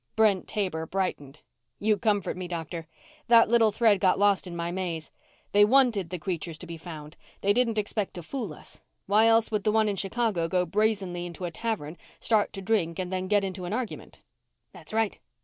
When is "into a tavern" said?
11.27-11.97